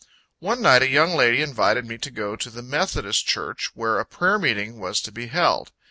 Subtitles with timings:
[0.39, 4.03] One night a young lady invited me to go to the Methodist church, where a
[4.07, 5.71] prayer meeting was to be held.